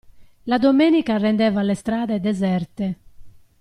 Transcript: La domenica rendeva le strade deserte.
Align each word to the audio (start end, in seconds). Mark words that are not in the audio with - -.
La 0.45 0.57
domenica 0.57 1.19
rendeva 1.19 1.61
le 1.61 1.75
strade 1.75 2.19
deserte. 2.19 2.95